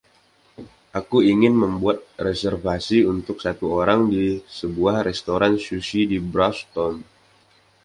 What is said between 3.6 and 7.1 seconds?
orang di sebuah restoran sushi di Brucetown